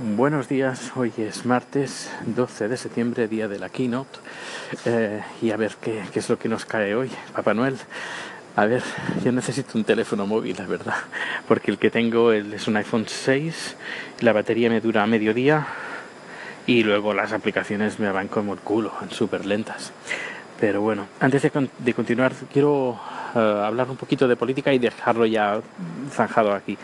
Buenos 0.00 0.48
días, 0.48 0.92
hoy 0.94 1.12
es 1.18 1.44
martes 1.44 2.08
12 2.24 2.68
de 2.68 2.76
septiembre, 2.76 3.26
día 3.26 3.48
de 3.48 3.58
la 3.58 3.68
keynote, 3.68 4.20
eh, 4.84 5.24
y 5.42 5.50
a 5.50 5.56
ver 5.56 5.72
qué, 5.82 6.04
es 6.14 6.28
lo 6.28 6.38
que 6.38 6.48
nos 6.48 6.64
cae 6.64 6.94
hoy, 6.94 7.10
Papá 7.34 7.52
Noel. 7.52 7.76
A 8.54 8.66
ver, 8.66 8.84
yo 9.24 9.32
necesito 9.32 9.76
un 9.76 9.82
teléfono 9.82 10.24
móvil, 10.24 10.54
la 10.56 10.66
verdad, 10.66 10.94
porque 11.48 11.72
el 11.72 11.78
que 11.78 11.90
tengo 11.90 12.30
es 12.30 12.68
un 12.68 12.76
iPhone 12.76 13.06
6, 13.08 13.74
la 14.20 14.32
batería 14.32 14.70
me 14.70 14.80
dura 14.80 15.04
medio 15.08 15.34
día 15.34 15.66
y 16.64 16.84
luego 16.84 17.12
las 17.12 17.32
aplicaciones 17.32 17.98
me 17.98 18.12
van 18.12 18.28
como 18.28 18.52
el 18.52 18.60
culo, 18.60 18.92
súper 19.10 19.46
lentas. 19.46 19.90
Pero 20.60 20.80
bueno, 20.80 21.08
antes 21.18 21.42
de 21.42 21.94
continuar, 21.94 22.34
quiero 22.52 23.00
uh, 23.34 23.38
hablar 23.38 23.90
un 23.90 23.96
poquito 23.96 24.28
de 24.28 24.36
política 24.36 24.72
y 24.72 24.78
dejarlo 24.78 25.26
ya 25.26 25.60
zanjado 26.10 26.52
aquí. 26.52 26.76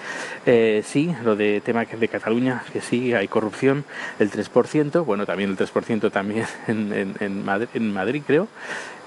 Eh, 0.46 0.82
sí, 0.84 1.14
lo 1.24 1.36
de 1.36 1.60
tema 1.60 1.84
de 1.84 2.08
Cataluña, 2.08 2.62
que 2.72 2.80
sí, 2.80 3.14
hay 3.14 3.28
corrupción, 3.28 3.84
el 4.18 4.30
3%, 4.30 5.04
bueno, 5.04 5.26
también 5.26 5.50
el 5.50 5.56
3% 5.56 6.10
también 6.10 6.46
en, 6.66 7.14
en, 7.20 7.44
Madrid, 7.44 7.68
en 7.74 7.92
Madrid, 7.92 8.22
creo. 8.26 8.48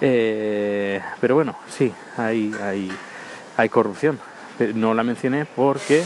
Eh, 0.02 1.02
pero 1.20 1.36
bueno, 1.36 1.56
sí, 1.70 1.92
hay, 2.18 2.54
hay, 2.62 2.92
hay 3.58 3.70
corrupción. 3.70 4.20
No 4.74 4.94
la 4.94 5.04
mencioné 5.04 5.46
porque 5.46 6.04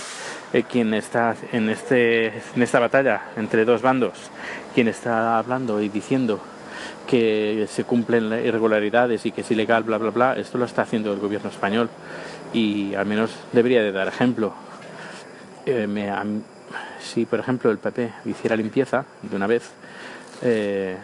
eh, 0.54 0.64
quien 0.64 0.94
está 0.94 1.36
en, 1.54 1.70
este, 1.70 2.28
en 2.28 2.62
esta 2.62 2.80
batalla 2.80 3.22
entre 3.38 3.64
dos 3.64 3.82
bandos, 3.82 4.14
quien 4.76 4.90
está 4.90 5.38
hablando 5.38 5.82
y 5.82 5.88
diciendo 5.88 6.42
que 7.08 7.68
se 7.70 7.84
cumplen 7.84 8.32
irregularidades 8.46 9.26
y 9.26 9.32
que 9.32 9.42
es 9.42 9.52
ilegal, 9.52 9.84
bla, 9.84 9.98
bla, 9.98 10.12
bla, 10.12 10.34
esto 10.34 10.58
lo 10.58 10.66
está 10.66 10.84
haciendo 10.84 11.12
el 11.14 11.20
gobierno 11.20 11.50
español. 11.50 11.90
Y 12.54 12.94
al 12.96 13.06
menos 13.06 13.32
debería 13.52 13.82
de 13.82 13.92
dar 13.92 14.08
ejemplo. 14.08 14.54
Eh, 15.66 15.88
me, 15.88 16.10
a, 16.10 16.24
si, 17.00 17.26
por 17.26 17.40
ejemplo, 17.40 17.72
el 17.72 17.78
PP 17.78 18.12
hiciera 18.26 18.56
limpieza 18.56 19.06
de 19.22 19.36
una 19.36 19.48
vez, 19.48 19.70
eh, 20.42 20.98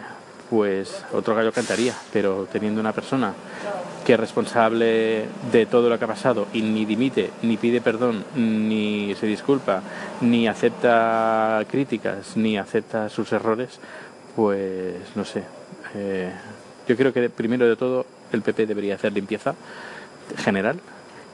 pues 0.50 1.04
otro 1.12 1.34
gallo 1.34 1.52
cantaría, 1.52 1.94
pero 2.12 2.48
teniendo 2.50 2.80
una 2.80 2.92
persona 2.92 3.34
que 4.04 4.14
es 4.14 4.20
responsable 4.20 5.26
de 5.52 5.66
todo 5.66 5.90
lo 5.90 5.98
que 5.98 6.04
ha 6.06 6.08
pasado 6.08 6.46
y 6.54 6.62
ni 6.62 6.86
dimite, 6.86 7.30
ni 7.42 7.58
pide 7.58 7.82
perdón, 7.82 8.24
ni 8.34 9.14
se 9.16 9.26
disculpa, 9.26 9.82
ni 10.22 10.48
acepta 10.48 11.62
críticas, 11.70 12.36
ni 12.36 12.56
acepta 12.56 13.10
sus 13.10 13.30
errores, 13.32 13.80
pues 14.34 14.94
no 15.14 15.26
sé, 15.26 15.44
eh, 15.94 16.32
yo 16.86 16.96
creo 16.96 17.12
que 17.12 17.28
primero 17.30 17.66
de 17.68 17.76
todo 17.76 18.06
el 18.32 18.42
PP 18.42 18.66
debería 18.66 18.94
hacer 18.94 19.12
limpieza 19.12 19.54
general 20.36 20.78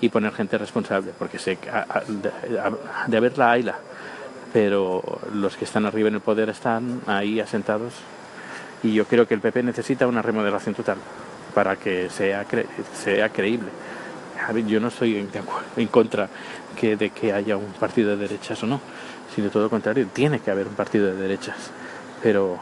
y 0.01 0.09
poner 0.09 0.33
gente 0.33 0.59
responsable, 0.59 1.13
porque 1.19 1.39
sé 1.39 1.57
que 1.57 1.71
de, 1.71 2.31
de 3.07 3.17
haberla 3.17 3.53
hayla, 3.53 3.77
pero 4.53 5.03
los 5.33 5.57
que 5.57 5.65
están 5.65 5.87
arriba 5.87 6.09
en 6.09 6.15
el 6.15 6.21
poder 6.21 6.49
están 6.49 7.01
ahí 7.07 7.41
asentados 7.41 7.95
y 8.85 8.93
yo 8.93 9.07
creo 9.07 9.27
que 9.27 9.35
el 9.35 9.41
PP 9.41 9.63
necesita 9.63 10.07
una 10.07 10.21
remodelación 10.21 10.75
total 10.75 10.99
para 11.55 11.77
que 11.77 12.11
sea, 12.11 12.45
cre 12.45 12.67
sea 12.93 13.31
creíble. 13.31 13.69
Yo 14.67 14.79
no 14.79 14.89
estoy 14.89 15.17
en, 15.17 15.31
en 15.77 15.89
contra 15.89 16.29
que, 16.79 16.97
de 16.97 17.11
que 17.11 17.33
haya 17.33 17.57
un 17.57 17.73
partido 17.73 18.11
de 18.11 18.17
derechas 18.17 18.63
o 18.63 18.67
no, 18.67 18.81
sino 19.35 19.49
todo 19.49 19.63
lo 19.65 19.71
contrario, 19.71 20.07
tiene 20.13 20.41
que 20.41 20.51
haber 20.51 20.69
un 20.69 20.75
partido 20.75 21.07
de 21.07 21.15
derechas, 21.15 21.57
pero 22.23 22.59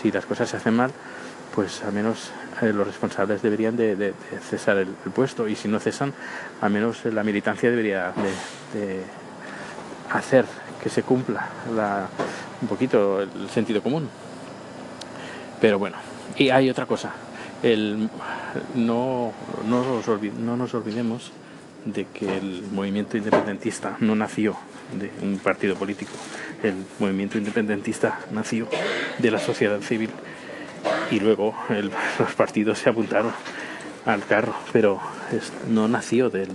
si 0.00 0.10
las 0.10 0.24
cosas 0.24 0.48
se 0.48 0.56
hacen 0.56 0.74
mal, 0.74 0.90
pues 1.58 1.82
al 1.82 1.92
menos 1.92 2.30
eh, 2.62 2.72
los 2.72 2.86
responsables 2.86 3.42
deberían 3.42 3.76
de, 3.76 4.14
cesar 4.48 4.76
el, 4.76 4.86
puesto. 5.12 5.48
Y 5.48 5.56
si 5.56 5.66
no 5.66 5.80
cesan, 5.80 6.14
al 6.60 6.70
menos 6.70 7.04
la 7.06 7.24
militancia 7.24 7.68
debería 7.68 8.12
de, 8.72 9.02
hacer 10.08 10.44
que 10.80 10.88
se 10.88 11.02
cumpla 11.02 11.48
la, 11.74 12.06
un 12.62 12.68
poquito 12.68 13.22
el 13.22 13.50
sentido 13.50 13.82
común. 13.82 14.08
Pero 15.60 15.80
bueno, 15.80 15.96
y 16.36 16.50
hay 16.50 16.70
otra 16.70 16.86
cosa, 16.86 17.10
el, 17.64 18.08
no, 18.76 19.32
no 19.66 20.56
nos 20.56 20.74
olvidemos 20.74 21.32
de 21.84 22.06
que 22.06 22.38
el 22.38 22.68
movimiento 22.70 23.16
independentista 23.16 23.96
no 23.98 24.14
nació 24.14 24.56
de 24.96 25.10
un 25.22 25.40
partido 25.40 25.74
político, 25.74 26.12
el 26.62 26.74
movimiento 27.00 27.36
independentista 27.36 28.20
nació 28.30 28.68
de 29.18 29.30
la 29.32 29.40
sociedad 29.40 29.80
civil 29.80 30.10
y 31.10 31.20
luego 31.20 31.54
los 32.18 32.34
partidos 32.34 32.78
se 32.78 32.90
apuntaron 32.90 33.32
al 34.04 34.24
carro, 34.24 34.54
pero 34.72 35.00
no 35.68 35.88
nació 35.88 36.30
del... 36.30 36.48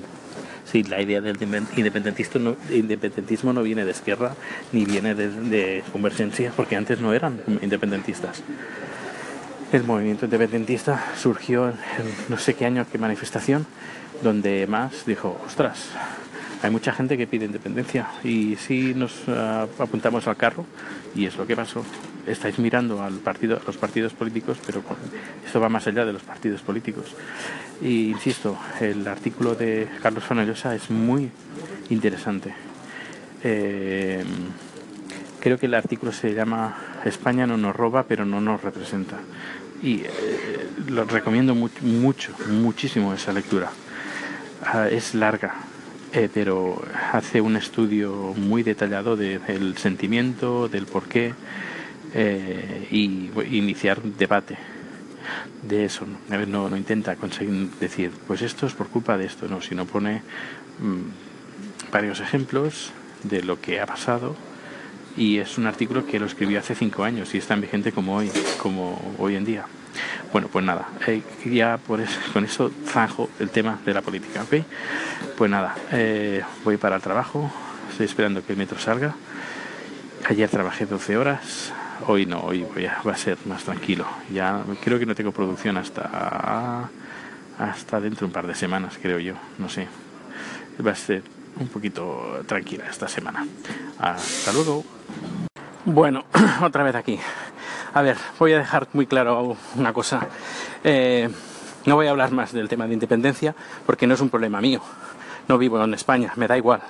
Sí, 0.66 0.82
la 0.82 1.02
idea 1.02 1.22
del 1.22 1.38
independentismo 1.76 2.40
no, 2.40 2.56
independentismo 2.74 3.54
no 3.54 3.62
viene 3.62 3.86
de 3.86 3.92
izquierda 3.92 4.36
ni 4.72 4.86
viene 4.86 5.14
de, 5.14 5.84
convergencia, 5.92 6.52
porque 6.56 6.76
antes 6.76 7.00
no 7.00 7.14
eran 7.14 7.42
independentistas. 7.62 8.42
El 9.72 9.84
movimiento 9.84 10.26
independentista 10.26 11.14
surgió 11.16 11.70
en 11.70 11.76
no 12.30 12.38
sé 12.40 12.56
qué 12.56 12.66
año, 12.66 12.88
qué 12.92 12.98
manifestación, 12.98 13.68
donde 14.24 14.66
más 14.66 15.06
dijo, 15.06 15.40
ostras, 15.46 15.90
hay 16.64 16.72
mucha 16.72 16.94
gente 16.94 17.18
que 17.18 17.28
pide 17.28 17.46
independencia 17.46 18.08
y 18.24 18.56
si 18.56 18.94
nos 18.94 19.28
uh, 19.28 19.68
apuntamos 19.80 20.28
al 20.28 20.38
carro 20.38 20.66
y 21.14 21.26
es 21.26 21.36
lo 21.36 21.46
que 21.46 21.58
pasó. 21.58 21.84
Estáis 22.26 22.58
mirando 22.58 23.04
al 23.04 23.16
partido 23.16 23.58
a 23.58 23.62
los 23.68 23.76
partidos 23.76 24.14
políticos 24.14 24.58
pero 24.66 24.82
esto 25.46 25.60
va 25.60 25.68
más 25.68 25.86
allá 25.88 26.06
de 26.06 26.14
los 26.14 26.24
partidos 26.24 26.62
políticos. 26.62 27.16
Y 27.82 28.12
insisto 28.12 28.58
el 28.80 29.06
artículo 29.10 29.56
de 29.56 29.90
Carlos 30.02 30.24
Fonellosa 30.24 30.74
es 30.74 30.90
muy 30.90 31.30
interesante. 31.90 32.54
Eh, 33.44 34.24
creo 35.42 35.58
que 35.60 35.66
el 35.66 35.74
artículo 35.74 36.14
se 36.14 36.34
llama 36.34 36.78
España 37.04 37.46
no 37.46 37.58
nos 37.58 37.76
roba 37.76 38.04
pero 38.04 38.24
no 38.24 38.40
nos 38.40 38.64
representa 38.64 39.20
y 39.82 39.96
eh, 40.06 40.10
lo 40.88 41.04
recomiendo 41.04 41.54
mucho, 41.56 41.84
mucho 41.84 42.34
muchísimo 42.48 43.14
esa 43.14 43.34
lectura. 43.34 43.70
Uh, 44.74 44.88
es 44.88 45.14
larga 45.14 45.73
eh, 46.14 46.30
pero 46.34 46.80
hace 47.12 47.42
un 47.42 47.56
estudio 47.56 48.34
muy 48.38 48.62
detallado 48.62 49.18
de, 49.18 49.40
del 49.40 49.78
sentimiento, 49.78 50.68
del 50.68 50.86
porqué 50.86 51.34
eh, 52.14 52.88
y 52.92 53.32
iniciar 53.52 54.02
debate 54.02 54.58
de 55.64 55.86
eso. 55.86 56.06
¿no? 56.30 56.70
No, 56.70 56.78
intenta 56.78 57.16
conseguir 57.16 57.72
decir, 57.80 58.12
pues 58.28 58.44
esto 58.44 58.68
es 58.68 58.74
por 58.74 58.90
culpa 58.90 59.18
de 59.18 59.26
esto, 59.26 59.48
no, 59.48 59.62
sino 59.62 59.86
pone 59.86 60.22
mmm, 60.80 61.92
varios 61.92 62.20
ejemplos 62.20 62.92
de 63.24 63.42
lo 63.42 63.60
que 63.60 63.80
ha 63.80 63.86
pasado 63.88 64.36
y 65.18 65.38
es 65.38 65.58
un 65.58 65.66
artículo 65.66 66.06
que 66.06 66.20
lo 66.20 66.26
escribió 66.26 66.60
hace 66.60 66.76
cinco 66.76 67.04
años 67.04 67.34
y 67.34 67.40
es 67.40 67.48
tan 67.48 67.62
vigente 67.62 67.92
como 67.92 68.16
hoy, 68.16 68.30
como 68.62 69.16
hoy 69.18 69.36
en 69.36 69.46
día. 69.46 69.66
Bueno, 70.32 70.48
pues 70.52 70.66
nada, 70.66 70.88
eh, 71.08 71.22
ya 71.46 71.78
por 71.78 72.02
eso, 72.02 72.20
con 72.32 72.46
eso 72.46 72.72
zanjo 72.86 73.30
el 73.40 73.50
tema 73.50 73.80
de 73.86 73.94
la 73.94 74.02
política, 74.02 74.44
¿ok? 74.44 74.64
Pues 75.38 75.50
nada, 75.50 75.76
eh, 75.92 76.44
voy 76.64 76.78
para 76.78 76.96
el 76.96 77.02
trabajo, 77.02 77.52
estoy 77.90 78.06
esperando 78.06 78.46
que 78.46 78.54
el 78.54 78.58
metro 78.58 78.80
salga. 78.80 79.16
Ayer 80.28 80.50
trabajé 80.50 80.86
12 80.86 81.18
horas, 81.18 81.74
hoy 82.08 82.26
no, 82.26 82.40
hoy 82.40 82.66
voy 82.74 82.86
a, 82.86 83.02
va 83.06 83.12
a 83.12 83.18
ser 83.18 83.38
más 83.46 83.64
tranquilo. 83.64 84.06
Ya 84.32 84.64
creo 84.84 85.00
que 85.00 85.06
no 85.06 85.16
tengo 85.16 85.32
producción 85.32 85.78
hasta 85.78 86.90
hasta 87.60 88.00
dentro 88.00 88.22
de 88.22 88.26
un 88.26 88.32
par 88.32 88.48
de 88.48 88.56
semanas, 88.56 88.98
creo 89.02 89.20
yo, 89.20 89.36
no 89.58 89.70
sé. 89.70 89.88
Va 90.86 90.92
a 90.92 90.96
ser 90.96 91.24
un 91.60 91.68
poquito 91.68 92.42
tranquila 92.48 92.86
esta 92.90 93.08
semana. 93.08 93.46
Hasta 94.00 94.54
luego. 94.54 94.84
Bueno, 95.86 96.26
otra 96.62 96.84
vez 96.84 96.96
aquí. 96.96 97.20
A 97.94 98.02
ver, 98.02 98.18
voy 98.40 98.54
a 98.54 98.58
dejar 98.58 98.88
muy 98.94 99.06
claro 99.06 99.56
una 99.76 99.94
cosa. 99.94 100.28
Eh, 100.84 101.30
no 101.86 101.96
voy 101.96 102.08
a 102.08 102.10
hablar 102.10 102.32
más 102.32 102.52
del 102.52 102.68
tema 102.68 102.88
de 102.88 102.94
independencia 102.94 103.54
porque 103.86 104.08
no 104.08 104.16
es 104.16 104.22
un 104.22 104.30
problema 104.30 104.60
mío. 104.62 104.82
No 105.48 105.58
vivo 105.58 105.84
en 105.84 105.94
España, 105.94 106.34
me 106.36 106.48
da 106.48 106.58
igual. 106.58 106.82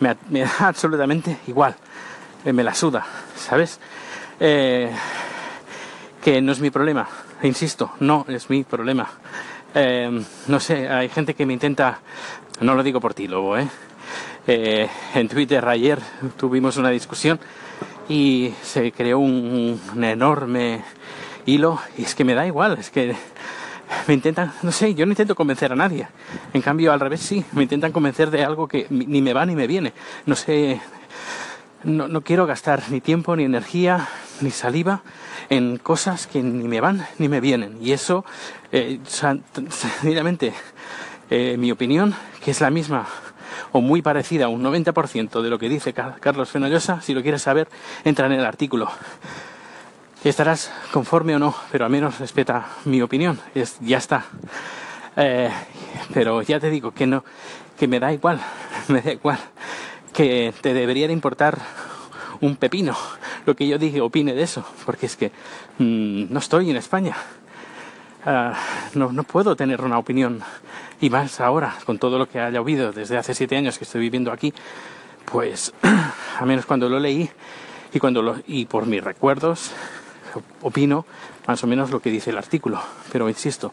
Me, 0.00 0.16
da 0.40 0.50
absolutamente 0.66 1.38
igual. 1.46 1.76
Eh, 2.44 2.52
me 2.52 2.64
la 2.64 2.74
suda, 2.74 3.06
¿sabes? 3.36 3.78
Eh, 4.40 4.90
que 6.22 6.40
no 6.42 6.50
es 6.50 6.60
mi 6.60 6.70
problema. 6.70 7.06
Insisto, 7.42 7.92
no 8.00 8.24
es 8.28 8.50
mi 8.50 8.64
problema. 8.64 9.08
No 10.48 10.58
sé, 10.58 10.88
hay 10.88 11.08
gente 11.08 11.34
que 11.34 11.46
me 11.46 11.52
intenta... 11.52 12.00
No 12.60 12.74
lo 12.74 12.82
digo 12.82 13.00
por 13.00 13.14
ti, 13.14 13.28
Lobo. 13.28 13.56
Eh, 14.46 14.88
en 15.14 15.28
Twitter 15.28 15.64
ayer 15.68 16.00
tuvimos 16.36 16.76
una 16.76 16.90
discusión 16.90 17.38
y 18.10 18.52
se 18.64 18.90
creó 18.90 19.20
un, 19.20 19.80
enorme 20.02 20.82
hilo 21.46 21.78
y 21.96 22.02
es 22.02 22.16
que 22.16 22.24
me 22.24 22.34
da 22.34 22.44
igual, 22.44 22.76
es 22.78 22.90
que 22.90 23.14
me 24.08 24.14
intentan, 24.14 24.52
no 24.62 24.72
sé, 24.72 24.96
yo 24.96 25.06
no 25.06 25.12
intento 25.12 25.36
convencer 25.36 25.72
a 25.72 25.76
nadie. 25.76 26.08
En 26.52 26.60
cambio, 26.60 26.92
al 26.92 26.98
revés 26.98 27.20
sí, 27.20 27.44
me 27.52 27.62
intentan 27.62 27.92
convencer 27.92 28.32
de 28.32 28.44
algo 28.44 28.66
que 28.66 28.88
ni 28.90 29.22
me 29.22 29.32
va 29.32 29.46
ni 29.46 29.54
me 29.54 29.68
viene. 29.68 29.92
No 30.26 30.34
sé, 30.34 30.80
no, 31.84 32.08
no 32.08 32.22
quiero 32.22 32.46
gastar 32.46 32.82
ni 32.90 33.00
tiempo, 33.00 33.36
ni 33.36 33.44
energía, 33.44 34.08
ni 34.40 34.50
saliva 34.50 35.02
en 35.48 35.78
cosas 35.78 36.26
que 36.26 36.42
ni 36.42 36.66
me 36.66 36.80
van 36.80 37.06
ni 37.18 37.28
me 37.28 37.40
vienen. 37.40 37.78
Y 37.80 37.92
eso, 37.92 38.24
eh, 38.72 38.98
sencillamente, 39.06 40.52
eh, 41.30 41.54
mi 41.56 41.70
opinión, 41.70 42.16
que 42.44 42.50
es 42.50 42.60
la 42.60 42.70
misma 42.70 43.06
o 43.72 43.80
muy 43.80 44.02
parecida, 44.02 44.48
un 44.48 44.62
90% 44.62 45.42
de 45.42 45.50
lo 45.50 45.58
que 45.58 45.68
dice 45.68 45.92
Carlos 45.92 46.50
Fenollosa. 46.50 47.00
Si 47.00 47.14
lo 47.14 47.22
quieres 47.22 47.42
saber, 47.42 47.68
entra 48.04 48.26
en 48.26 48.32
el 48.32 48.44
artículo. 48.44 48.90
Estarás 50.22 50.70
conforme 50.92 51.36
o 51.36 51.38
no, 51.38 51.54
pero 51.72 51.84
al 51.84 51.90
menos 51.90 52.18
respeta 52.18 52.66
mi 52.84 53.00
opinión. 53.00 53.38
Es, 53.54 53.78
ya 53.80 53.98
está. 53.98 54.24
Eh, 55.16 55.50
pero 56.12 56.42
ya 56.42 56.60
te 56.60 56.70
digo 56.70 56.92
que 56.92 57.06
no, 57.06 57.24
que 57.78 57.88
me 57.88 58.00
da 58.00 58.12
igual, 58.12 58.40
me 58.88 59.00
da 59.00 59.12
igual, 59.12 59.38
que 60.12 60.52
te 60.60 60.74
debería 60.74 61.06
de 61.06 61.12
importar 61.12 61.58
un 62.40 62.56
pepino 62.56 62.96
lo 63.46 63.56
que 63.56 63.66
yo 63.66 63.78
dije, 63.78 64.00
opine 64.00 64.34
de 64.34 64.42
eso, 64.42 64.64
porque 64.84 65.06
es 65.06 65.16
que 65.16 65.32
mm, 65.78 66.32
no 66.32 66.38
estoy 66.38 66.70
en 66.70 66.76
España. 66.76 67.16
Ah, 68.24 68.54
no, 68.94 69.12
no 69.12 69.22
puedo 69.24 69.56
tener 69.56 69.80
una 69.80 69.98
opinión, 69.98 70.42
y 71.00 71.10
más 71.10 71.40
ahora, 71.40 71.76
con 71.84 71.98
todo 71.98 72.18
lo 72.18 72.28
que 72.28 72.40
haya 72.40 72.60
oído 72.60 72.92
desde 72.92 73.16
hace 73.16 73.34
siete 73.34 73.56
años 73.56 73.78
que 73.78 73.84
estoy 73.84 74.00
viviendo 74.00 74.32
aquí, 74.32 74.52
pues 75.24 75.72
a 76.38 76.44
menos 76.44 76.66
cuando 76.66 76.88
lo 76.88 76.98
leí 76.98 77.28
y, 77.92 77.98
cuando 77.98 78.22
lo, 78.22 78.36
y 78.46 78.66
por 78.66 78.86
mis 78.86 79.02
recuerdos, 79.02 79.72
opino 80.62 81.06
más 81.46 81.64
o 81.64 81.66
menos 81.66 81.90
lo 81.90 82.00
que 82.00 82.10
dice 82.10 82.30
el 82.30 82.38
artículo. 82.38 82.80
Pero 83.10 83.28
insisto, 83.28 83.72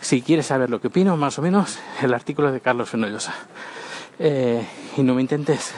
si 0.00 0.22
quieres 0.22 0.46
saber 0.46 0.68
lo 0.70 0.80
que 0.80 0.88
opino, 0.88 1.16
más 1.16 1.38
o 1.38 1.42
menos, 1.42 1.78
el 2.02 2.12
artículo 2.12 2.52
de 2.52 2.60
Carlos 2.60 2.90
Fenollosa. 2.90 3.34
Eh, 4.18 4.66
y 4.96 5.02
no 5.02 5.14
me 5.14 5.22
intentes 5.22 5.74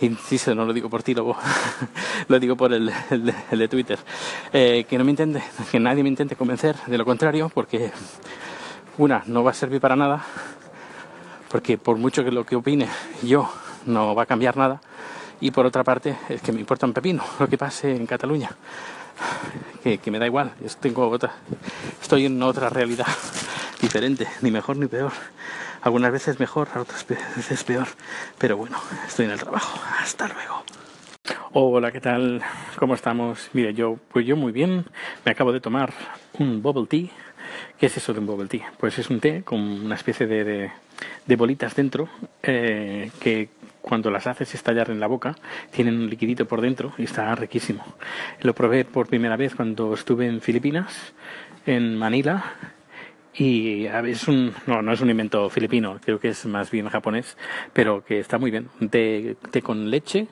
insisto, 0.00 0.54
no 0.54 0.64
lo 0.64 0.72
digo 0.72 0.90
por 0.90 1.02
ti, 1.02 1.14
lo, 1.14 1.36
lo 2.28 2.38
digo 2.38 2.56
por 2.56 2.72
el, 2.72 2.92
de, 3.50 3.68
Twitter, 3.68 3.98
eh, 4.52 4.84
que 4.88 4.98
no 4.98 5.04
me 5.04 5.10
intente, 5.10 5.42
que 5.70 5.80
nadie 5.80 6.02
me 6.02 6.08
intente 6.08 6.36
convencer 6.36 6.76
de 6.86 6.98
lo 6.98 7.04
contrario, 7.04 7.50
porque 7.52 7.90
una, 8.98 9.22
no 9.26 9.44
va 9.44 9.50
a 9.50 9.54
servir 9.54 9.80
para 9.80 9.96
nada, 9.96 10.24
porque 11.50 11.78
por 11.78 11.96
mucho 11.96 12.24
que 12.24 12.30
lo 12.30 12.44
que 12.44 12.56
opine 12.56 12.88
yo 13.22 13.50
no 13.86 14.14
va 14.14 14.24
a 14.24 14.26
cambiar 14.26 14.56
nada, 14.56 14.80
y 15.40 15.50
por 15.50 15.66
otra 15.66 15.84
parte, 15.84 16.16
es 16.28 16.40
que 16.40 16.52
me 16.52 16.60
importa 16.60 16.86
un 16.86 16.92
pepino 16.92 17.22
lo 17.38 17.48
que 17.48 17.58
pase 17.58 17.94
en 17.94 18.06
Cataluña, 18.06 18.50
que, 19.82 20.10
me 20.10 20.18
da 20.18 20.26
igual, 20.26 20.52
tengo 20.80 21.08
otra, 21.08 21.32
estoy 22.00 22.26
en 22.26 22.42
otra 22.42 22.68
realidad 22.70 23.06
diferente, 23.80 24.26
ni 24.40 24.50
mejor 24.50 24.76
ni 24.76 24.86
peor. 24.86 25.12
Algunas 25.82 26.10
veces 26.10 26.40
mejor, 26.40 26.68
otras 26.76 27.06
veces 27.06 27.62
peor. 27.62 27.86
Pero 28.38 28.56
bueno, 28.56 28.76
estoy 29.06 29.26
en 29.26 29.30
el 29.30 29.38
trabajo. 29.38 29.78
Hasta 30.00 30.26
luego. 30.26 30.64
Hola, 31.52 31.92
¿qué 31.92 32.00
tal? 32.00 32.42
¿Cómo 32.76 32.94
estamos? 32.94 33.50
Mire, 33.52 33.72
yo, 33.72 33.96
pues 34.12 34.26
yo 34.26 34.36
muy 34.36 34.50
bien. 34.50 34.84
Me 35.24 35.30
acabo 35.30 35.52
de 35.52 35.60
tomar 35.60 35.92
un 36.40 36.60
bubble 36.60 36.86
tea. 36.86 37.10
¿Qué 37.78 37.86
es 37.86 37.96
eso 37.96 38.12
de 38.12 38.20
un 38.20 38.26
bubble 38.26 38.48
tea? 38.48 38.72
Pues 38.78 38.98
es 38.98 39.10
un 39.10 39.20
té 39.20 39.42
con 39.42 39.60
una 39.60 39.94
especie 39.94 40.26
de, 40.26 40.70
de, 41.26 41.36
bolitas 41.36 41.74
dentro 41.74 42.08
eh, 42.42 43.10
que 43.20 43.48
cuando 43.82 44.10
las 44.10 44.26
haces 44.26 44.54
estallar 44.54 44.90
en 44.90 44.98
la 44.98 45.06
boca 45.06 45.36
tienen 45.70 45.98
un 45.98 46.10
liquidito 46.10 46.46
por 46.46 46.60
dentro 46.60 46.92
y 46.98 47.04
está 47.04 47.34
riquísimo. 47.34 47.84
Lo 48.40 48.54
probé 48.54 48.84
por 48.84 49.06
primera 49.06 49.36
vez 49.36 49.54
cuando 49.54 49.94
estuve 49.94 50.26
en 50.26 50.40
Filipinas, 50.40 51.12
en 51.66 51.96
Manila, 51.96 52.54
y 53.38 53.84
es 53.86 54.28
un, 54.28 54.54
no, 54.66 54.80
no 54.80 54.92
es 54.92 55.00
un 55.00 55.10
invento 55.10 55.50
filipino, 55.50 55.98
creo 56.02 56.18
que 56.18 56.28
es 56.28 56.46
más 56.46 56.70
bien 56.70 56.88
japonés, 56.88 57.36
pero 57.72 58.02
que 58.04 58.18
está 58.18 58.38
muy 58.38 58.50
bien. 58.50 58.70
Té, 58.90 59.36
té 59.50 59.60
con 59.60 59.90
leche 59.90 60.28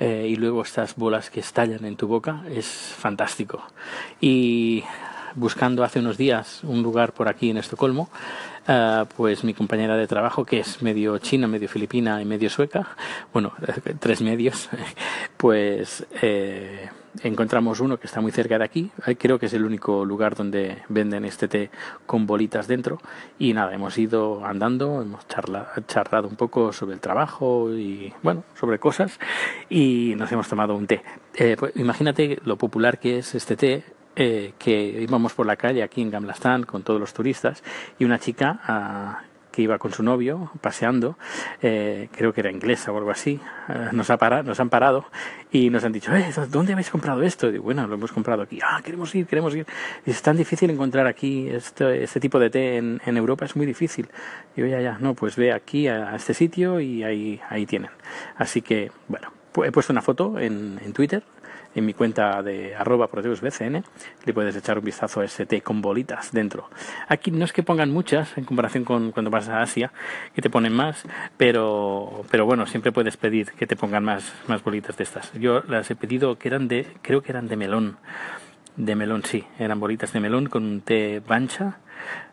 eh, 0.00 0.26
y 0.28 0.36
luego 0.36 0.62
estas 0.62 0.96
bolas 0.96 1.30
que 1.30 1.40
estallan 1.40 1.84
en 1.84 1.96
tu 1.96 2.08
boca, 2.08 2.42
es 2.50 2.66
fantástico. 2.66 3.62
Y 4.20 4.82
buscando 5.34 5.84
hace 5.84 5.98
unos 5.98 6.16
días 6.16 6.62
un 6.64 6.82
lugar 6.82 7.12
por 7.12 7.28
aquí 7.28 7.50
en 7.50 7.56
Estocolmo, 7.56 8.08
uh, 8.68 9.06
pues 9.16 9.44
mi 9.44 9.54
compañera 9.54 9.96
de 9.96 10.06
trabajo, 10.06 10.44
que 10.44 10.60
es 10.60 10.82
medio 10.82 11.18
china, 11.18 11.46
medio 11.46 11.68
filipina 11.68 12.20
y 12.20 12.24
medio 12.24 12.50
sueca, 12.50 12.96
bueno, 13.32 13.52
tres 14.00 14.22
medios, 14.22 14.68
pues 15.36 16.06
eh, 16.20 16.88
encontramos 17.22 17.80
uno 17.80 17.98
que 17.98 18.06
está 18.06 18.20
muy 18.20 18.32
cerca 18.32 18.58
de 18.58 18.64
aquí, 18.64 18.90
creo 19.18 19.38
que 19.38 19.46
es 19.46 19.52
el 19.52 19.64
único 19.64 20.04
lugar 20.04 20.34
donde 20.34 20.78
venden 20.88 21.24
este 21.24 21.48
té 21.48 21.70
con 22.06 22.26
bolitas 22.26 22.66
dentro 22.66 23.00
y 23.38 23.52
nada, 23.52 23.74
hemos 23.74 23.98
ido 23.98 24.44
andando, 24.44 25.02
hemos 25.02 25.26
charlado 25.28 26.28
un 26.28 26.36
poco 26.36 26.72
sobre 26.72 26.94
el 26.94 27.00
trabajo 27.00 27.72
y 27.74 28.12
bueno, 28.22 28.44
sobre 28.58 28.78
cosas 28.78 29.18
y 29.68 30.14
nos 30.16 30.30
hemos 30.32 30.48
tomado 30.48 30.74
un 30.74 30.86
té. 30.86 31.02
Eh, 31.34 31.56
pues, 31.58 31.76
imagínate 31.76 32.38
lo 32.44 32.56
popular 32.56 32.98
que 32.98 33.18
es 33.18 33.34
este 33.34 33.56
té 33.56 33.84
eh, 34.16 34.52
que 34.58 34.72
íbamos 34.72 35.34
por 35.34 35.46
la 35.46 35.56
calle 35.56 35.82
aquí 35.82 36.02
en 36.02 36.10
Gamlastan 36.10 36.64
con 36.64 36.82
todos 36.82 37.00
los 37.00 37.12
turistas 37.12 37.62
y 37.98 38.04
una 38.04 38.18
chica 38.18 38.60
ah, 38.64 39.22
que 39.52 39.62
iba 39.62 39.78
con 39.78 39.92
su 39.92 40.02
novio 40.02 40.50
paseando, 40.60 41.16
eh, 41.60 42.08
creo 42.10 42.32
que 42.32 42.40
era 42.40 42.50
inglesa 42.50 42.90
o 42.90 42.96
algo 42.96 43.10
así, 43.10 43.38
eh, 43.68 43.88
nos, 43.92 44.10
ha 44.10 44.16
parado, 44.16 44.42
nos 44.42 44.58
han 44.58 44.70
parado 44.70 45.04
y 45.52 45.70
nos 45.70 45.84
han 45.84 45.92
dicho, 45.92 46.12
eh, 46.16 46.32
¿dónde 46.48 46.72
habéis 46.72 46.90
comprado 46.90 47.22
esto? 47.22 47.50
Y 47.50 47.58
bueno, 47.58 47.86
lo 47.86 47.94
hemos 47.94 48.10
comprado 48.10 48.42
aquí. 48.42 48.58
Ah, 48.64 48.80
queremos 48.82 49.14
ir, 49.14 49.26
queremos 49.26 49.54
ir. 49.54 49.66
Es 50.06 50.22
tan 50.22 50.36
difícil 50.36 50.70
encontrar 50.70 51.06
aquí 51.06 51.48
este, 51.48 52.02
este 52.02 52.18
tipo 52.18 52.40
de 52.40 52.50
té 52.50 52.78
en, 52.78 53.16
Europa, 53.16 53.44
es 53.44 53.54
muy 53.54 53.66
difícil. 53.66 54.08
Y 54.56 54.62
yo, 54.62 54.66
ya, 54.66 54.80
ya, 54.80 54.98
no, 54.98 55.14
pues 55.14 55.36
ve 55.36 55.52
aquí 55.52 55.86
a, 55.86 56.16
este 56.16 56.32
sitio 56.34 56.80
y 56.80 57.04
ahí, 57.04 57.40
ahí 57.50 57.66
tienen. 57.66 57.90
Así 58.36 58.62
que, 58.62 58.90
bueno, 59.08 59.30
he 59.64 59.70
puesto 59.70 59.92
una 59.92 60.02
foto 60.02 60.38
en, 60.38 60.80
en 60.82 60.92
Twitter 60.94 61.22
en 61.74 61.86
mi 61.86 61.94
cuenta 61.94 62.42
de 62.42 62.74
arroba 62.74 63.06
BCN, 63.06 63.84
le 64.24 64.34
puedes 64.34 64.54
echar 64.56 64.78
un 64.78 64.84
vistazo 64.84 65.20
a 65.20 65.24
ese 65.24 65.46
té 65.46 65.60
con 65.62 65.80
bolitas 65.80 66.32
dentro. 66.32 66.68
Aquí 67.08 67.30
no 67.30 67.44
es 67.44 67.52
que 67.52 67.62
pongan 67.62 67.90
muchas 67.90 68.36
en 68.36 68.44
comparación 68.44 68.84
con 68.84 69.12
cuando 69.12 69.30
vas 69.30 69.48
a 69.48 69.62
Asia, 69.62 69.92
que 70.34 70.42
te 70.42 70.50
ponen 70.50 70.72
más, 70.72 71.04
pero, 71.36 72.24
pero 72.30 72.46
bueno, 72.46 72.66
siempre 72.66 72.92
puedes 72.92 73.16
pedir 73.16 73.52
que 73.52 73.66
te 73.66 73.76
pongan 73.76 74.04
más, 74.04 74.32
más 74.48 74.62
bolitas 74.62 74.96
de 74.96 75.04
estas. 75.04 75.32
Yo 75.34 75.62
las 75.68 75.90
he 75.90 75.96
pedido 75.96 76.38
que 76.38 76.48
eran 76.48 76.68
de, 76.68 76.86
creo 77.02 77.22
que 77.22 77.32
eran 77.32 77.48
de 77.48 77.56
melón. 77.56 77.96
De 78.76 78.96
melón, 78.96 79.22
sí, 79.24 79.44
eran 79.58 79.80
bolitas 79.80 80.12
de 80.12 80.20
melón 80.20 80.46
con 80.46 80.64
un 80.64 80.80
té 80.80 81.20
bancha. 81.20 81.78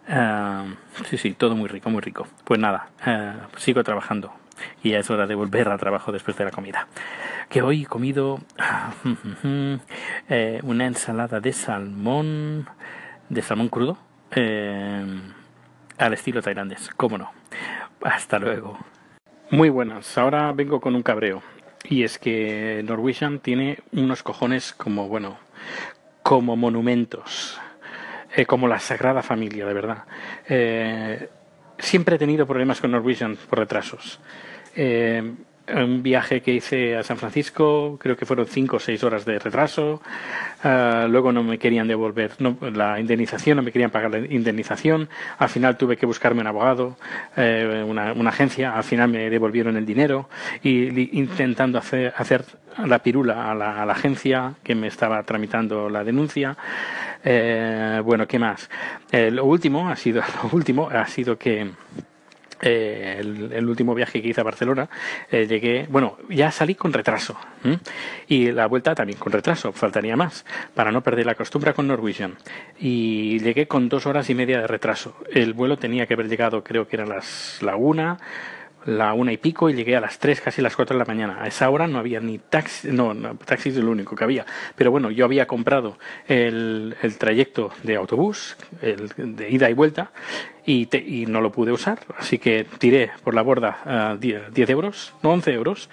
Ah, 0.08 0.66
sí, 1.10 1.18
sí, 1.18 1.34
todo 1.34 1.56
muy 1.56 1.68
rico, 1.68 1.90
muy 1.90 2.02
rico. 2.02 2.28
Pues 2.46 2.60
nada, 2.60 2.90
ah, 3.06 3.48
sigo 3.58 3.84
trabajando 3.84 4.34
y 4.84 4.92
ya 4.92 5.00
es 5.00 5.10
hora 5.10 5.28
de 5.28 5.36
volver 5.36 5.68
al 5.70 5.80
trabajo 5.80 6.12
después 6.12 6.38
de 6.38 6.46
la 6.46 6.52
comida. 6.52 6.88
Que 7.50 7.62
hoy 7.62 7.84
he 7.84 7.86
comido 7.86 8.40
eh, 10.30 10.60
una 10.64 10.86
ensalada 10.86 11.40
de 11.40 11.54
salmón, 11.54 12.68
de 13.30 13.42
salmón 13.42 13.70
crudo, 13.70 13.98
eh, 14.32 15.06
al 15.98 16.14
estilo 16.14 16.42
tailandés, 16.42 16.90
cómo 16.96 17.18
no. 17.18 17.32
Hasta 18.02 18.40
luego. 18.40 18.78
Muy 19.52 19.70
buenas, 19.70 20.18
ahora 20.18 20.52
vengo 20.54 20.80
con 20.80 20.96
un 20.96 21.04
cabreo. 21.04 21.42
Y 21.84 22.04
es 22.04 22.20
que 22.20 22.84
Norwegian 22.86 23.40
tiene 23.40 23.80
unos 23.94 24.22
cojones 24.22 24.74
como, 24.74 25.08
bueno, 25.08 25.38
como 26.24 26.56
monumentos. 26.56 27.60
Eh, 28.36 28.46
como 28.46 28.68
la 28.68 28.80
Sagrada 28.80 29.24
Familia, 29.24 29.66
de 29.66 29.74
verdad. 29.74 30.04
Siempre 31.80 32.16
he 32.16 32.20
tenido 32.20 32.46
problemas 32.46 32.80
con 32.82 32.92
Norwegian 32.92 33.38
por 33.50 33.60
retrasos. 33.60 34.20
Eh, 34.76 35.24
un 35.76 36.02
viaje 36.02 36.42
que 36.42 36.54
hice 36.54 36.98
a 36.98 37.04
San 37.04 37.18
Francisco, 37.18 37.98
creo 38.00 38.16
que 38.18 38.26
fueron 38.26 38.46
cinco 38.48 38.78
o 38.78 38.80
seis 38.80 39.04
horas 39.04 39.26
de 39.26 39.40
retraso. 39.40 40.02
Ah, 40.64 41.08
luego 41.10 41.32
no 41.32 41.44
me 41.44 41.58
querían 41.58 41.88
devolver 41.88 42.32
la 42.40 43.00
indemnización, 43.00 43.58
no 43.58 43.64
me 43.64 43.72
querían 43.72 43.92
pagar 43.92 44.12
la 44.12 44.20
indemnización. 44.20 45.10
Al 45.38 45.50
final 45.50 45.78
tuve 45.78 45.98
que 45.98 46.06
buscarme 46.06 46.42
un 46.42 46.48
abogado, 46.48 46.98
eh, 47.38 47.84
una, 47.88 48.30
agencia. 48.30 48.76
Al 48.76 48.84
final 48.84 49.10
me 49.10 49.30
devolvieron 49.30 49.78
el 49.78 49.86
dinero 49.86 50.30
y 50.64 51.18
intentando 51.18 51.78
hacer, 51.78 52.14
hacer 52.18 52.46
la 52.86 53.00
pirula 53.00 53.52
a 53.52 53.56
la, 53.56 53.84
agencia 53.92 54.54
que 54.64 54.76
me 54.76 54.88
estaba 54.88 55.22
tramitando 55.24 55.90
la 55.90 56.04
denuncia. 56.04 56.58
Eh, 57.24 58.02
bueno, 58.04 58.28
¿qué 58.28 58.40
más? 58.40 58.70
lo 59.12 59.46
último 59.46 59.90
ha 59.90 59.96
sido 59.96 60.22
lo 60.44 60.50
último 60.54 60.90
ha 60.90 61.06
sido 61.08 61.38
que 61.38 61.70
eh, 62.62 63.18
el, 63.20 63.70
último 63.70 63.96
viaje 63.96 64.22
que 64.22 64.30
hice 64.30 64.42
a 64.42 64.44
Barcelona, 64.44 64.90
eh, 65.32 65.48
llegué, 65.48 65.88
bueno, 65.90 66.18
ya 66.30 66.52
salí 66.52 66.76
con 66.76 66.92
retraso. 66.92 67.38
Y 68.28 68.52
la 68.52 68.68
vuelta 68.68 68.94
también 68.96 69.18
con 69.18 69.32
retraso, 69.32 69.72
faltaría 69.72 70.16
más, 70.16 70.46
para 70.74 70.92
no 70.92 71.02
perder 71.02 71.26
la 71.26 71.36
costumbre 71.36 71.74
con 71.74 71.88
Norwegian. 71.88 72.36
Y 72.80 73.40
llegué 73.40 73.68
con 73.68 73.88
dos 73.88 74.06
horas 74.06 74.30
y 74.30 74.36
media 74.36 74.60
de 74.60 74.68
retraso. 74.68 75.16
El 75.32 75.54
vuelo 75.54 75.78
tenía 75.78 76.06
que 76.06 76.16
haber 76.16 76.28
llegado, 76.28 76.64
creo 76.64 76.88
que 76.88 76.98
eran 76.98 77.10
las 77.10 77.60
la 77.62 77.76
una 77.76 78.18
la 78.86 79.14
una 79.14 79.32
y 79.32 79.38
pico 79.38 79.70
y 79.70 79.74
llegué 79.74 79.96
a 79.96 80.02
las 80.02 80.20
tres, 80.20 80.42
casi 80.42 80.62
las 80.62 80.76
cuatro 80.76 80.96
de 80.96 81.00
la 81.00 81.06
mañana. 81.06 81.42
A 81.42 81.48
esa 81.48 81.70
hora 81.70 81.88
no 81.88 82.00
había 82.00 82.20
ni 82.20 82.38
taxi, 82.38 82.90
no, 82.92 83.14
no 83.14 83.36
taxi 83.36 83.70
es 83.70 83.78
lo 83.78 83.92
único 83.92 84.16
que 84.16 84.24
había. 84.24 84.46
Pero 84.76 84.92
bueno, 84.92 85.12
yo 85.12 85.26
había 85.26 85.48
comprado 85.48 85.98
el, 86.28 86.96
trayecto 87.18 87.72
de 87.84 87.96
autobús, 87.96 88.58
el 88.82 89.10
de 89.18 89.50
ida 89.50 89.70
y 89.70 89.74
vuelta, 89.74 90.12
y, 90.66 90.88
y 90.96 91.26
no 91.26 91.42
lo 91.42 91.52
pude 91.52 91.72
usar. 91.72 92.00
Así 92.18 92.38
que 92.40 92.66
tiré 92.78 93.12
por 93.24 93.34
la 93.34 93.42
borda 93.42 94.14
uh, 94.16 94.18
10, 94.18 94.54
10 94.54 94.70
euros, 94.70 95.14
no 95.24 95.32
11 95.32 95.54
euros, 95.54 95.90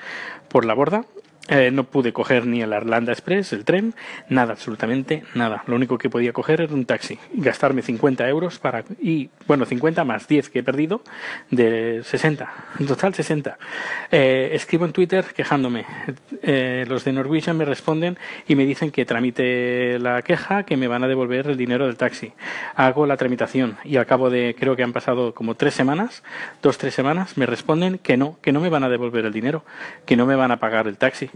por 0.49 0.64
la 0.64 0.75
borda 0.75 1.05
Eh, 1.48 1.70
no 1.70 1.84
pude 1.84 2.12
coger 2.12 2.44
ni 2.44 2.60
el 2.60 2.72
Arlanda 2.72 3.12
Express, 3.12 3.52
el 3.52 3.64
tren, 3.64 3.94
nada, 4.28 4.52
absolutamente 4.52 5.22
nada. 5.34 5.62
Lo 5.68 5.76
único 5.76 5.96
que 5.96 6.10
podía 6.10 6.32
coger 6.32 6.60
era 6.60 6.74
un 6.74 6.86
taxi, 6.86 7.18
gastarme 7.34 7.82
50 7.82 8.28
euros 8.28 8.58
para, 8.58 8.82
y 9.00 9.30
bueno, 9.46 9.64
50 9.64 10.02
más 10.04 10.26
10 10.26 10.50
que 10.50 10.58
he 10.60 10.62
perdido, 10.64 11.02
de 11.50 12.00
60, 12.02 12.52
en 12.80 12.86
total 12.86 13.14
60. 13.14 13.58
Eh, 14.10 14.50
escribo 14.54 14.86
en 14.86 14.92
Twitter 14.92 15.24
quejándome. 15.34 15.86
Eh, 16.42 16.84
los 16.88 17.04
de 17.04 17.12
Norwegian 17.12 17.56
me 17.56 17.64
responden 17.64 18.18
y 18.48 18.56
me 18.56 18.64
dicen 18.66 18.90
que 18.90 19.04
tramite 19.04 19.98
la 19.98 20.22
queja, 20.22 20.64
que 20.64 20.76
me 20.76 20.88
van 20.88 21.04
a 21.04 21.08
devolver 21.08 21.46
el 21.48 21.56
dinero 21.56 21.86
del 21.86 21.96
taxi. 21.96 22.32
Hago 22.74 23.06
la 23.06 23.16
tramitación 23.16 23.76
y 23.84 23.96
al 23.96 24.06
cabo 24.06 24.30
de, 24.30 24.56
creo 24.58 24.76
que 24.76 24.82
han 24.82 24.92
pasado 24.92 25.34
como 25.34 25.54
tres 25.54 25.74
semanas, 25.74 26.22
dos, 26.62 26.78
tres 26.78 26.94
semanas, 26.94 27.36
me 27.36 27.46
responden 27.46 27.98
que 27.98 28.16
no, 28.16 28.36
que 28.42 28.52
no 28.52 28.60
me 28.60 28.68
van 28.68 28.84
a 28.84 28.88
devolver 28.88 29.24
el 29.24 29.32
dinero, 29.32 29.64
que 30.06 30.16
no 30.16 30.26
me 30.26 30.34
van 30.34 30.50
a 30.50 30.58
pagar 30.58 30.88
el 30.88 30.98
taxi. 30.98 31.30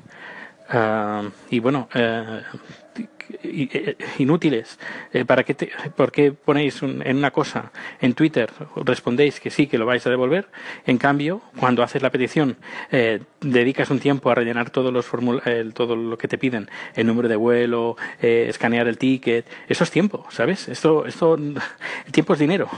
Ah, 0.73 1.29
y 1.51 1.59
bueno, 1.59 1.89
eh, 1.95 2.43
eh, 3.43 3.97
inútiles. 4.19 4.79
Eh, 5.13 5.25
¿Para 5.25 5.43
qué 5.43 5.57
¿Por 5.97 6.13
qué 6.13 6.31
ponéis 6.31 6.81
en 6.83 7.17
una 7.17 7.33
cosa 7.33 7.73
en 8.01 8.15
Twitter, 8.15 8.49
respondéis 8.77 9.41
que 9.41 9.51
sí, 9.51 9.67
que 9.67 9.79
lo 9.79 9.87
vais 9.87 10.07
a 10.07 10.11
devolver? 10.11 10.47
En 10.87 10.97
cambio, 10.97 11.43
cuando 11.59 11.83
haces 11.83 12.03
la 12.03 12.11
petición, 12.11 12.57
dedicas 13.41 13.91
un 13.91 13.99
tiempo 13.99 14.31
a 14.31 14.37
rellenar 14.37 14.71
todos 14.71 14.93
los 14.93 15.11
todo 15.75 15.97
lo 15.97 16.17
que 16.17 16.29
te 16.29 16.39
piden, 16.39 16.69
el 16.95 17.07
número 17.07 17.29
de 17.29 17.37
vuelo, 17.37 17.97
escanear 18.21 18.87
el 18.87 18.97
ticket. 18.97 19.47
Eso 19.69 19.83
es 19.83 19.91
tiempo, 19.91 20.27
¿sabes? 20.31 20.69
Esto, 20.69 21.05
esto, 21.05 21.35
el 21.35 22.13
tiempo 22.13 22.35
es 22.35 22.39
dinero. 22.39 22.69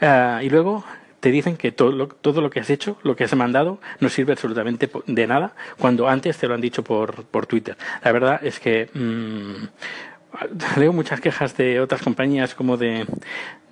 Ah, 0.00 0.40
y 0.42 0.48
luego 0.48 0.84
te 1.20 1.30
dicen 1.30 1.56
que 1.56 1.72
todo 1.72 1.92
lo, 1.92 2.08
todo 2.08 2.40
lo 2.40 2.50
que 2.50 2.60
has 2.60 2.70
hecho, 2.70 2.98
lo 3.02 3.16
que 3.16 3.24
has 3.24 3.34
mandado, 3.34 3.78
no 4.00 4.08
sirve 4.08 4.32
absolutamente 4.32 4.90
de 5.06 5.26
nada 5.26 5.54
cuando 5.78 6.08
antes 6.08 6.38
te 6.38 6.46
lo 6.46 6.54
han 6.54 6.60
dicho 6.60 6.84
por, 6.84 7.24
por 7.24 7.46
Twitter. 7.46 7.76
La 8.04 8.12
verdad 8.12 8.40
es 8.42 8.60
que 8.60 8.88
mm, 8.92 10.78
leo 10.78 10.92
muchas 10.92 11.20
quejas 11.20 11.56
de 11.56 11.80
otras 11.80 12.02
compañías 12.02 12.54
como 12.54 12.76
de, 12.76 13.06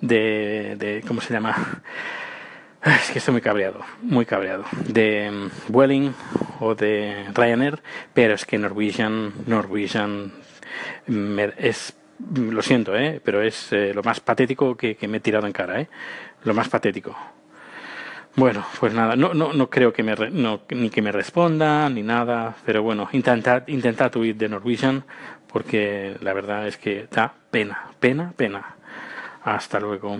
de, 0.01 1.03
¿cómo 1.07 1.21
se 1.21 1.33
llama? 1.33 1.81
Es 2.83 3.09
que 3.09 3.17
estoy 3.17 3.31
muy 3.31 3.41
cabreado, 3.41 3.79
muy 4.03 4.25
cabreado. 4.27 4.63
De 4.87 5.31
mm, 5.31 5.73
Welling 5.73 6.13
o 6.59 6.75
de 6.75 7.25
Ryanair, 7.33 7.79
pero 8.13 8.35
es 8.35 8.45
que 8.45 8.59
Norwegian, 8.59 9.33
Norwegian 9.47 10.31
es, 11.57 11.95
lo 12.35 12.61
siento, 12.61 12.95
¿eh? 12.95 13.21
pero 13.23 13.41
es 13.41 13.71
eh, 13.73 13.93
lo 13.93 14.03
más 14.03 14.19
patético 14.19 14.75
que, 14.75 14.97
me 15.07 15.17
he 15.17 15.19
tirado 15.19 15.47
en 15.47 15.53
cara, 15.53 15.81
¿eh? 15.81 15.87
lo 16.43 16.53
más 16.53 16.69
patético. 16.69 17.15
Bueno, 18.37 18.65
pues 18.79 18.93
nada, 18.93 19.15
no, 19.15 19.33
no, 19.33 19.53
no 19.53 19.69
creo 19.69 19.93
que 19.93 20.03
me 20.03 20.13
no, 20.31 20.61
ni 20.69 20.89
que 20.89 21.01
me 21.01 21.11
responda 21.11 21.89
ni 21.89 22.03
nada, 22.03 22.55
pero 22.65 22.83
bueno, 22.83 23.07
intentad, 23.13 23.65
intentad 23.67 24.13
huir 24.17 24.35
de 24.35 24.49
Norwegian 24.49 25.05
porque 25.47 26.17
la 26.19 26.33
verdad 26.33 26.67
es 26.67 26.77
que 26.77 27.07
da 27.09 27.33
pena, 27.49 27.91
pena, 28.01 28.33
pena. 28.35 28.75
Hasta 29.41 29.79
luego. 29.79 30.19